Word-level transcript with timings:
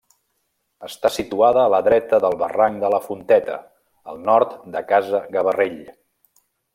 Està 0.87 1.11
situada 1.17 1.61
a 1.65 1.73
la 1.73 1.81
dreta 1.89 2.19
del 2.23 2.37
barranc 2.41 2.81
de 2.85 2.91
la 2.95 3.01
Fonteta, 3.05 3.59
al 4.13 4.17
nord 4.31 4.57
de 4.77 4.83
Casa 4.93 5.21
Gavarrell. 5.37 5.77